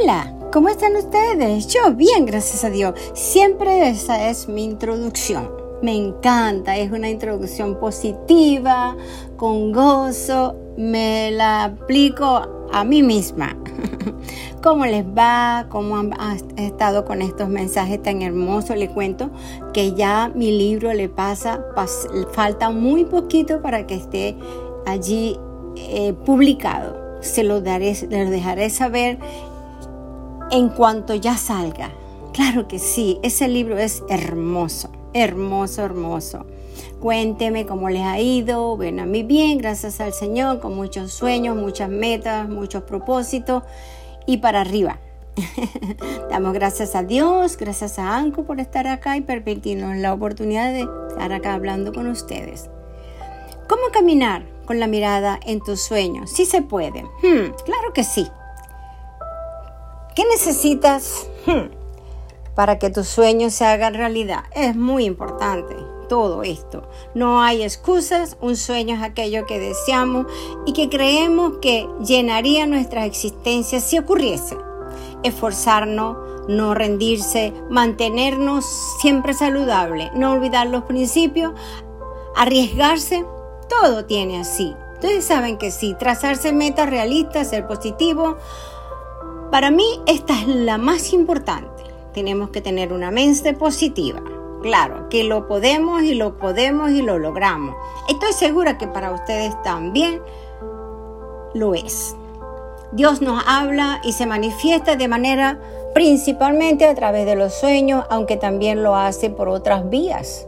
[0.00, 1.66] Hola, ¿cómo están ustedes?
[1.68, 2.94] Yo bien, gracias a Dios.
[3.14, 5.50] Siempre esa es mi introducción.
[5.82, 8.96] Me encanta, es una introducción positiva,
[9.36, 10.54] con gozo.
[10.76, 13.56] Me la aplico a mí misma.
[14.62, 15.66] ¿Cómo les va?
[15.68, 16.12] ¿Cómo han
[16.56, 18.76] estado con estos mensajes tan hermosos?
[18.76, 19.30] Les cuento
[19.72, 21.64] que ya mi libro le pasa,
[22.32, 24.36] falta muy poquito para que esté
[24.86, 25.38] allí
[25.76, 27.08] eh, publicado.
[27.20, 29.18] Se lo, daré, les dejaré saber
[30.50, 31.90] en cuanto ya salga.
[32.32, 36.46] Claro que sí, ese libro es hermoso, hermoso, hermoso.
[37.00, 41.56] Cuénteme cómo les ha ido, ven a mí bien, gracias al Señor, con muchos sueños,
[41.56, 43.62] muchas metas, muchos propósitos
[44.26, 44.98] y para arriba.
[46.30, 50.88] Damos gracias a Dios, gracias a Anco por estar acá y permitirnos la oportunidad de
[51.08, 52.68] estar acá hablando con ustedes.
[53.68, 56.30] ¿Cómo caminar con la mirada en tus sueños?
[56.30, 57.02] Sí se puede.
[57.02, 58.26] Hmm, claro que sí.
[60.18, 61.72] ¿Qué necesitas hmm,
[62.56, 64.46] para que tus sueños se hagan realidad?
[64.50, 65.76] Es muy importante
[66.08, 66.82] todo esto.
[67.14, 70.26] No hay excusas, un sueño es aquello que deseamos
[70.66, 74.56] y que creemos que llenaría nuestra existencia si ocurriese.
[75.22, 76.16] Esforzarnos,
[76.48, 78.64] no rendirse, mantenernos
[79.00, 81.52] siempre saludable, no olvidar los principios,
[82.34, 83.24] arriesgarse,
[83.68, 84.74] todo tiene así.
[84.94, 88.36] Ustedes saben que sí, trazarse metas realistas, ser positivo,
[89.50, 91.84] para mí esta es la más importante.
[92.12, 94.20] Tenemos que tener una mente positiva.
[94.62, 97.76] Claro, que lo podemos y lo podemos y lo logramos.
[98.08, 100.20] Estoy segura que para ustedes también
[101.54, 102.16] lo es.
[102.92, 105.60] Dios nos habla y se manifiesta de manera
[105.94, 110.46] principalmente a través de los sueños, aunque también lo hace por otras vías.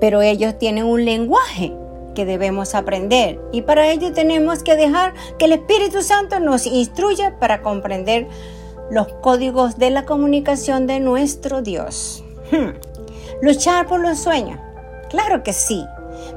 [0.00, 1.72] Pero ellos tienen un lenguaje
[2.14, 7.38] que debemos aprender y para ello tenemos que dejar que el Espíritu Santo nos instruya
[7.38, 8.28] para comprender
[8.90, 12.24] los códigos de la comunicación de nuestro Dios.
[12.50, 12.70] Hmm.
[13.42, 14.58] Luchar por los sueños.
[15.10, 15.84] Claro que sí.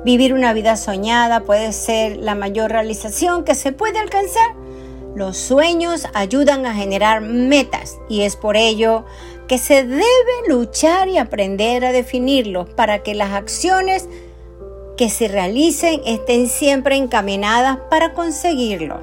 [0.03, 4.55] Vivir una vida soñada puede ser la mayor realización que se puede alcanzar.
[5.15, 9.05] Los sueños ayudan a generar metas y es por ello
[9.47, 10.03] que se debe
[10.47, 14.07] luchar y aprender a definirlos para que las acciones
[14.97, 18.99] que se realicen estén siempre encaminadas para conseguirlo.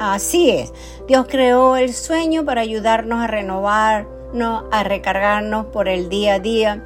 [0.00, 0.72] Así es,
[1.06, 6.84] Dios creó el sueño para ayudarnos a renovarnos, a recargarnos por el día a día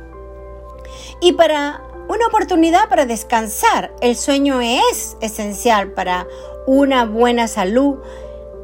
[1.21, 3.93] y para una oportunidad para descansar.
[4.01, 6.27] El sueño es esencial para
[6.67, 7.99] una buena salud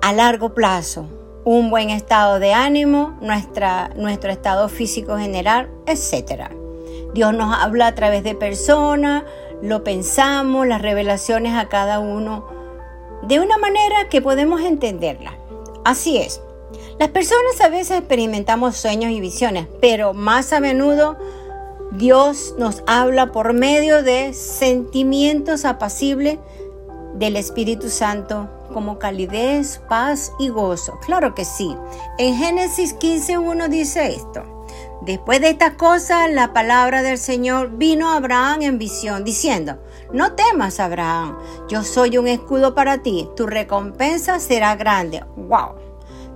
[0.03, 1.07] a largo plazo,
[1.45, 6.51] un buen estado de ánimo, nuestra, nuestro estado físico general, etc.
[7.15, 9.25] Dios nos habla a través de personas,
[9.63, 12.47] lo pensamos, las revelaciones a cada uno,
[13.23, 15.39] de una manera que podemos entenderla.
[15.85, 16.41] Así es.
[16.99, 21.17] Las personas a veces experimentamos sueños y visiones, pero más a menudo
[21.93, 26.39] Dios nos habla por medio de sentimientos apacibles
[27.15, 30.99] del Espíritu Santo como calidez, paz y gozo.
[31.05, 31.75] Claro que sí.
[32.19, 34.56] En Génesis 15.1 dice esto.
[35.07, 39.79] Después de estas cosas, la palabra del Señor vino a Abraham en visión, diciendo,
[40.13, 45.23] no temas, Abraham, yo soy un escudo para ti, tu recompensa será grande.
[45.37, 45.77] ¡Wow!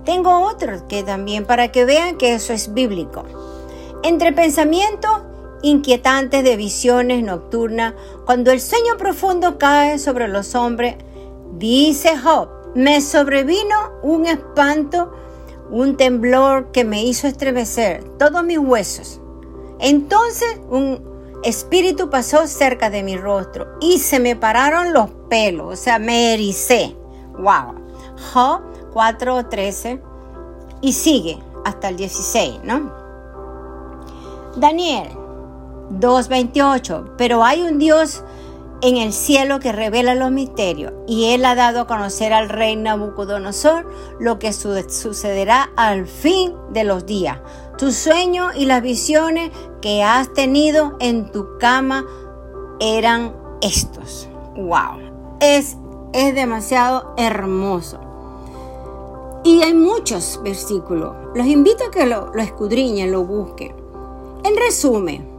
[0.05, 3.25] Tengo otro que también para que vean que eso es bíblico.
[4.03, 5.21] Entre pensamientos
[5.63, 7.93] inquietantes de visiones nocturnas,
[8.25, 10.95] cuando el sueño profundo cae sobre los hombres,
[11.57, 15.11] dice Job, me sobrevino un espanto
[15.71, 19.19] un temblor que me hizo estremecer todos mis huesos.
[19.79, 21.01] Entonces un
[21.43, 26.33] espíritu pasó cerca de mi rostro y se me pararon los pelos, o sea, me
[26.33, 26.95] ericé.
[27.39, 27.75] Wow.
[28.33, 28.61] Job
[28.93, 30.01] 4:13
[30.81, 32.91] y sigue hasta el 16, ¿no?
[34.57, 35.09] Daniel
[35.99, 38.23] 2:28, pero hay un Dios
[38.81, 42.75] en el cielo que revela los misterios, y él ha dado a conocer al rey
[42.75, 43.87] Nabucodonosor
[44.19, 47.39] lo que sucederá al fin de los días.
[47.77, 49.51] Tus sueños y las visiones
[49.81, 52.05] que has tenido en tu cama
[52.79, 54.27] eran estos.
[54.55, 55.37] ¡Wow!
[55.39, 55.77] Es,
[56.13, 57.99] es demasiado hermoso.
[59.43, 61.15] Y hay muchos versículos.
[61.33, 63.75] Los invito a que lo, lo escudriñen, lo busquen.
[64.43, 65.30] En resumen,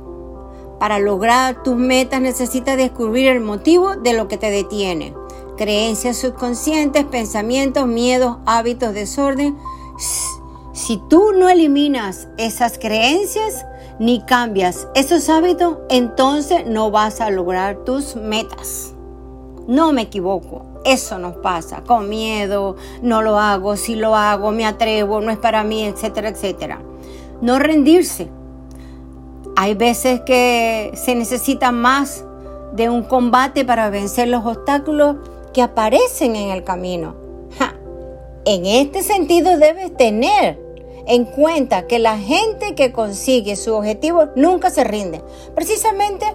[0.82, 5.14] para lograr tus metas necesitas descubrir el motivo de lo que te detiene.
[5.56, 9.56] Creencias subconscientes, pensamientos, miedos, hábitos, desorden.
[10.72, 13.64] Si tú no eliminas esas creencias
[14.00, 18.92] ni cambias esos hábitos, entonces no vas a lograr tus metas.
[19.68, 20.66] No me equivoco.
[20.84, 25.38] Eso nos pasa, con miedo, no lo hago, si lo hago, me atrevo, no es
[25.38, 26.82] para mí, etcétera, etcétera.
[27.40, 28.41] No rendirse.
[29.56, 32.24] Hay veces que se necesita más
[32.72, 35.16] de un combate para vencer los obstáculos
[35.52, 37.14] que aparecen en el camino.
[38.44, 40.58] En este sentido debes tener
[41.06, 45.22] en cuenta que la gente que consigue su objetivo nunca se rinde.
[45.54, 46.26] Precisamente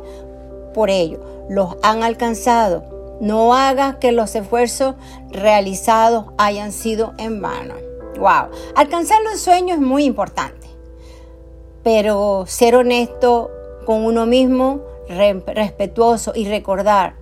[0.73, 1.19] por ello,
[1.49, 4.95] los han alcanzado no hagas que los esfuerzos
[5.29, 7.75] realizados hayan sido en vano.
[8.19, 10.56] Wow, alcanzar los sueños es muy importante,
[11.87, 13.49] pero ser honesto
[13.85, 17.15] con uno mismo, respetuoso y recordar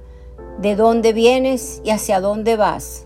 [0.57, 3.05] de dónde vienes y hacia dónde vas.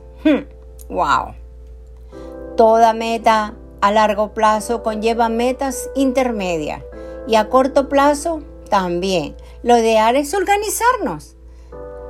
[0.87, 1.33] Wow.
[1.33, 6.81] Hmm, Toda meta a largo plazo conlleva metas intermedias
[7.27, 9.35] y a corto plazo también.
[9.61, 11.35] Lo ideal es organizarnos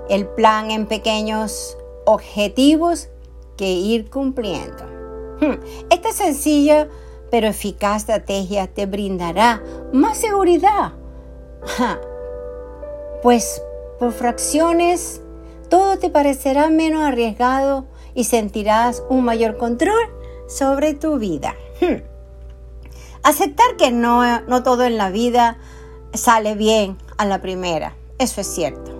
[0.09, 1.75] el plan en pequeños
[2.05, 3.09] objetivos
[3.57, 4.83] que ir cumpliendo.
[5.41, 5.55] Hmm,
[5.89, 6.87] esta sencilla
[7.29, 9.61] pero eficaz estrategia te brindará
[9.93, 10.93] más seguridad.
[13.21, 13.61] Pues
[13.99, 15.21] por fracciones
[15.69, 17.85] todo te parecerá menos arriesgado
[18.15, 19.99] y sentirás un mayor control
[20.47, 21.53] sobre tu vida.
[21.81, 22.01] Hmm.
[23.23, 25.57] Aceptar que no, no todo en la vida
[26.13, 28.99] sale bien a la primera, eso es cierto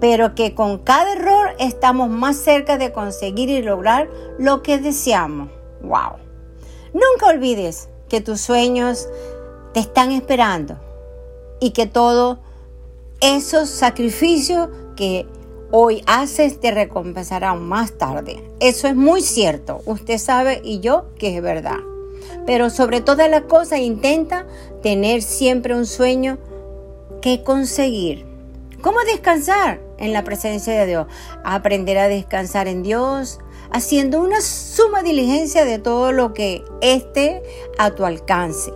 [0.00, 4.08] pero que con cada error estamos más cerca de conseguir y lograr
[4.38, 5.48] lo que deseamos.
[5.82, 6.25] ¡Wow!
[6.96, 9.06] Nunca olvides que tus sueños
[9.74, 10.80] te están esperando
[11.60, 12.38] y que todos
[13.20, 15.26] esos sacrificios que
[15.70, 18.42] hoy haces te recompensarán más tarde.
[18.60, 19.82] Eso es muy cierto.
[19.84, 21.80] Usted sabe y yo que es verdad.
[22.46, 24.46] Pero sobre todas las cosas intenta
[24.82, 26.38] tener siempre un sueño
[27.20, 28.24] que conseguir.
[28.80, 29.80] ¿Cómo descansar?
[29.98, 31.06] en la presencia de Dios.
[31.44, 33.40] Aprender a descansar en Dios,
[33.70, 37.42] haciendo una suma diligencia de todo lo que esté
[37.78, 38.72] a tu alcance.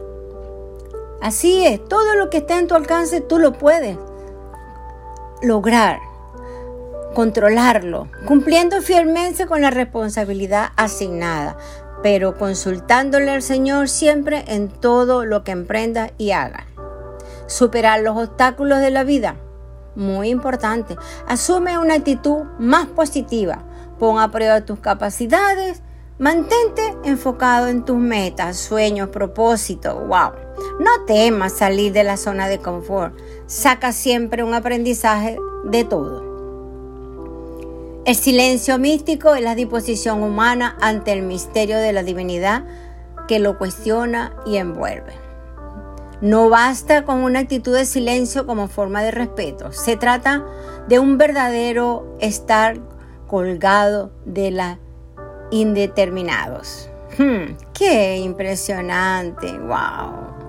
[1.20, 3.96] Así es, todo lo que está en tu alcance tú lo puedes
[5.42, 5.98] lograr,
[7.14, 11.56] controlarlo, cumpliendo fielmente con la responsabilidad asignada,
[12.02, 16.66] pero consultándole al Señor siempre en todo lo que emprenda y haga.
[17.46, 19.36] Superar los obstáculos de la vida
[19.94, 20.96] muy importante.
[21.26, 23.64] Asume una actitud más positiva.
[24.00, 25.82] Pon a prueba tus capacidades.
[26.18, 29.94] Mantente enfocado en tus metas, sueños, propósitos.
[29.94, 30.32] ¡Wow!
[30.80, 33.14] No temas salir de la zona de confort.
[33.46, 36.30] Saca siempre un aprendizaje de todo.
[38.06, 42.64] El silencio místico es la disposición humana ante el misterio de la divinidad
[43.28, 45.12] que lo cuestiona y envuelve.
[46.22, 49.72] No basta con una actitud de silencio como forma de respeto.
[49.72, 50.42] Se trata
[50.88, 52.78] de un verdadero estar
[53.30, 54.78] colgado de la
[55.52, 56.90] indeterminados.
[57.16, 59.56] Hmm, ¡Qué impresionante!
[59.56, 60.40] ¡Wow!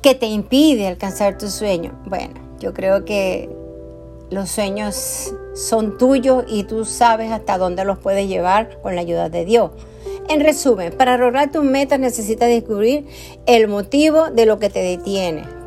[0.00, 2.00] ¿Qué te impide alcanzar tu sueño?
[2.06, 3.50] Bueno, yo creo que
[4.30, 9.28] los sueños son tuyos y tú sabes hasta dónde los puedes llevar con la ayuda
[9.28, 9.72] de Dios.
[10.28, 13.08] En resumen, para lograr tus metas necesitas descubrir
[13.46, 15.57] el motivo de lo que te detiene.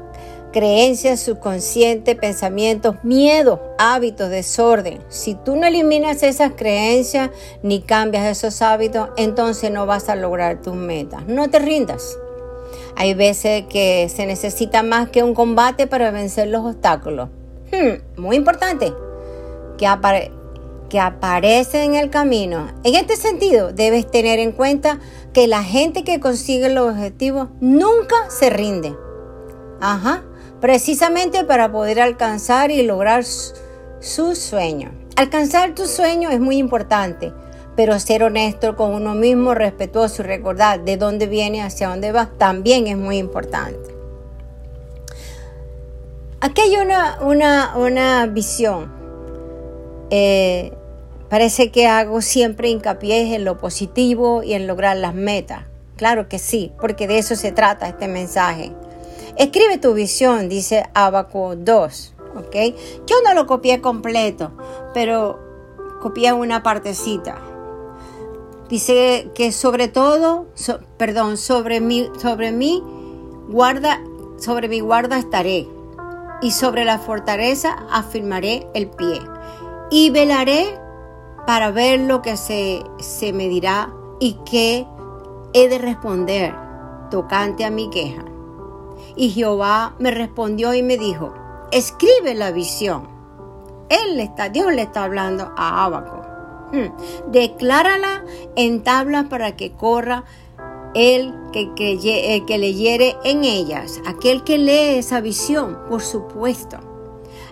[0.51, 4.99] Creencias subconscientes, pensamientos, miedos, hábitos, desorden.
[5.07, 7.29] Si tú no eliminas esas creencias
[7.63, 11.25] ni cambias esos hábitos, entonces no vas a lograr tus metas.
[11.27, 12.17] No te rindas.
[12.97, 17.29] Hay veces que se necesita más que un combate para vencer los obstáculos.
[17.71, 18.93] Hmm, muy importante
[19.77, 20.31] que, apare
[20.89, 22.67] que aparece en el camino.
[22.83, 24.99] En este sentido, debes tener en cuenta
[25.31, 28.93] que la gente que consigue los objetivos nunca se rinde.
[29.79, 30.23] Ajá,
[30.61, 34.91] precisamente para poder alcanzar y lograr su sueño.
[35.17, 37.33] Alcanzar tu sueño es muy importante,
[37.75, 42.29] pero ser honesto con uno mismo, respetuoso y recordar de dónde viene, hacia dónde vas,
[42.37, 43.93] también es muy importante.
[46.39, 48.91] Aquí hay una, una, una visión.
[50.09, 50.71] Eh,
[51.31, 55.63] Parece que hago siempre hincapié en lo positivo y en lograr las metas.
[55.95, 58.73] Claro que sí, porque de eso se trata este mensaje.
[59.37, 62.13] Escribe tu visión, dice Abaco 2.
[62.35, 62.55] ¿ok?
[63.05, 64.51] Yo no lo copié completo,
[64.93, 65.39] pero
[66.01, 67.39] copié una partecita.
[68.69, 70.47] Dice que sobre todo,
[70.97, 72.81] perdón, sobre mí, sobre mí
[73.49, 74.01] guarda,
[74.37, 75.67] sobre mi guarda estaré,
[76.41, 79.21] y sobre la fortaleza afirmaré el pie,
[79.89, 80.79] y velaré
[81.45, 84.87] para ver lo que se, se me dirá y qué
[85.53, 86.55] he de responder
[87.09, 88.30] tocante a mi queja.
[89.15, 91.33] Y Jehová me respondió y me dijo,
[91.71, 93.07] escribe la visión.
[93.89, 96.21] Él está, Dios le está hablando a Abaco.
[96.71, 97.31] Hmm.
[97.31, 98.23] Declárala
[98.55, 100.23] en tabla para que corra
[100.93, 106.77] el que, que, que leyere en ellas, aquel que lee esa visión, por supuesto.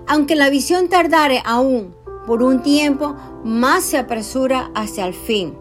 [0.08, 5.58] Aunque la visión tardare aún por un tiempo, más se apresura hacia el fin.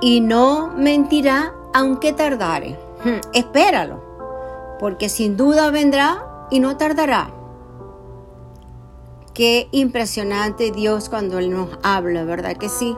[0.00, 2.78] Y no mentirá aunque tardare.
[3.04, 4.11] Hmm, espéralo,
[4.82, 7.32] porque sin duda vendrá y no tardará.
[9.32, 12.96] Qué impresionante Dios cuando Él nos habla, ¿verdad que sí?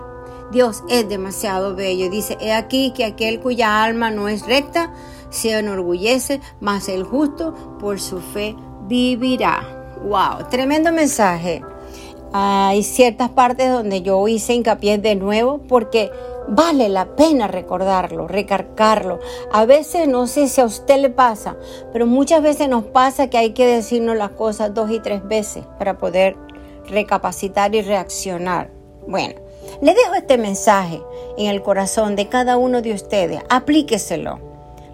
[0.51, 2.09] Dios es demasiado bello.
[2.09, 4.95] Dice, he aquí que aquel cuya alma no es recta
[5.29, 8.57] se enorgullece, mas el justo por su fe
[8.89, 9.99] vivirá.
[10.05, 11.63] Wow, tremendo mensaje.
[12.37, 16.11] Hay ciertas partes donde yo hice hincapié de nuevo porque
[16.49, 19.21] vale la pena recordarlo, recargarlo.
[19.53, 21.55] A veces no sé si a usted le pasa,
[21.93, 25.63] pero muchas veces nos pasa que hay que decirnos las cosas dos y tres veces
[25.79, 26.37] para poder
[26.89, 28.73] recapacitar y reaccionar.
[29.07, 29.37] Bueno,
[29.81, 31.01] le dejo este mensaje
[31.39, 33.43] en el corazón de cada uno de ustedes.
[33.49, 34.41] Aplíqueselo.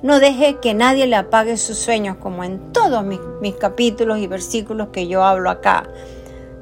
[0.02, 4.26] No deje que nadie le apague sus sueños como en todos mis, mis capítulos y
[4.26, 5.88] versículos que yo hablo acá.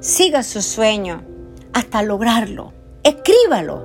[0.01, 1.25] Siga su sueño
[1.73, 2.73] hasta lograrlo.
[3.03, 3.85] Escríbalo.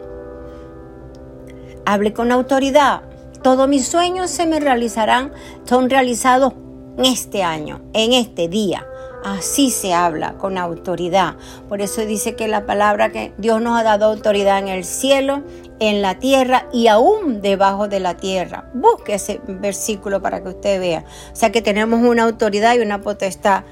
[1.88, 3.02] Hable con autoridad.
[3.42, 6.54] Todos mis sueños se me realizarán, son realizados
[6.98, 8.88] en este año, en este día.
[9.26, 11.36] Así se habla con autoridad.
[11.68, 15.42] Por eso dice que la palabra que Dios nos ha dado autoridad en el cielo,
[15.80, 18.70] en la tierra y aún debajo de la tierra.
[18.76, 21.06] Busque ese versículo para que usted vea.
[21.32, 23.64] O sea que tenemos una autoridad y una potestad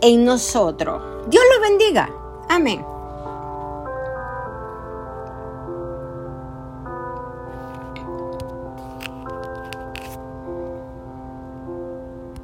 [0.00, 1.02] en nosotros.
[1.28, 2.10] Dios lo bendiga.
[2.48, 2.84] Amén.